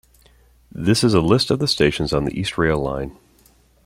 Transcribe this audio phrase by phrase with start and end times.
[0.71, 3.15] This is a list of the stations on the East Rail Line.